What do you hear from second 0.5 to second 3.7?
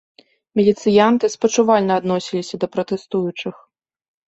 Міліцыянты спачувальна адносіліся да пратэстуючых.